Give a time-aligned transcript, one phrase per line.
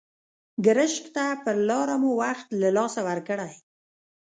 [0.65, 3.53] ګرشک ته پر لاره مو وخت له لاسه ورکړی.